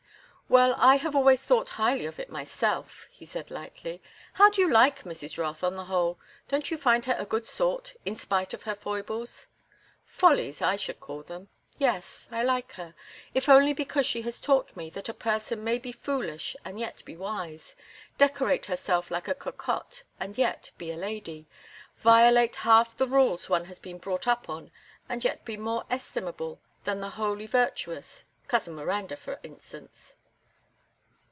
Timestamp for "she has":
14.05-14.41